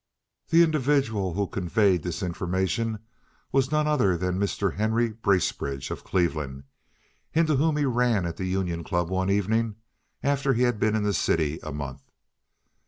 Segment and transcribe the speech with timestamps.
[0.49, 2.97] The individual who conveyed this information
[3.51, 4.73] was none other than Mr.
[4.73, 6.63] Henry Bracebridge, of Cleveland,
[7.35, 9.75] into whom he ran at the Union Club one evening
[10.23, 12.09] after he had been in the city a month.